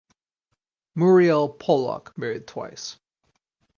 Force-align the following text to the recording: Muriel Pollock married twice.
Muriel 0.95 1.47
Pollock 1.47 2.11
married 2.17 2.47
twice. 2.47 2.97